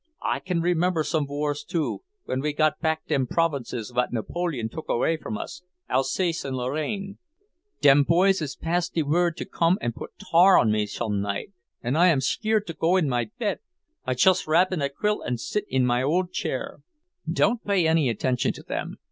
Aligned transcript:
"I 0.25 0.39
can 0.39 0.61
remember 0.61 1.03
some 1.03 1.27
wars, 1.27 1.63
too; 1.63 2.01
when 2.25 2.39
we 2.39 2.53
got 2.53 2.79
back 2.79 3.05
dem 3.05 3.27
provinces 3.27 3.93
what 3.93 4.11
Napoleon 4.11 4.67
took 4.67 4.89
away 4.89 5.15
from 5.15 5.37
us, 5.37 5.61
Alsace 5.89 6.43
and 6.43 6.57
Lorraine. 6.57 7.19
Dem 7.81 8.01
boys 8.03 8.41
is 8.41 8.55
passed 8.55 8.95
de 8.95 9.03
word 9.03 9.37
to 9.37 9.45
come 9.45 9.77
and 9.79 9.93
put 9.93 10.13
tar 10.17 10.57
on 10.57 10.71
me 10.71 10.87
some 10.87 11.21
night, 11.21 11.51
and 11.83 11.95
I 11.95 12.07
am 12.07 12.19
skeered 12.19 12.65
to 12.65 12.73
go 12.73 12.97
in 12.97 13.09
my 13.09 13.29
bet. 13.37 13.59
I 14.03 14.15
chust 14.15 14.47
wrap 14.47 14.71
in 14.71 14.81
a 14.81 14.89
quilt 14.89 15.21
and 15.23 15.39
sit 15.39 15.65
in 15.69 15.85
my 15.85 16.01
old 16.01 16.31
chair." 16.31 16.79
"Don't 17.31 17.63
pay 17.63 17.87
any 17.87 18.09
attention 18.09 18.53
to 18.53 18.63
them. 18.63 18.95